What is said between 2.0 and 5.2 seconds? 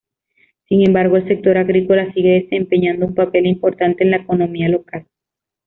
sigue desempeñando un papel importante en la economía local.